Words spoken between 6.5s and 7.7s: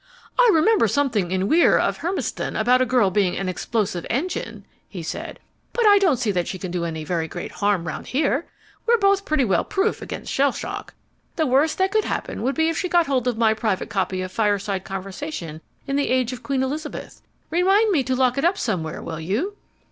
can do any very great